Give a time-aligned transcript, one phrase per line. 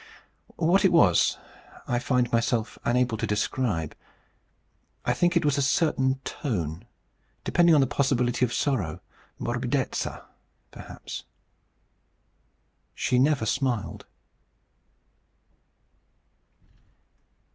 [0.55, 1.37] What it was,
[1.87, 3.95] I find myself unable to describe.
[5.05, 6.85] I think it was a certain tone,
[7.43, 8.99] depending upon the possibility of sorrow
[9.37, 10.25] morbidezza,
[10.71, 11.25] perhaps.
[12.95, 14.07] She never smiled.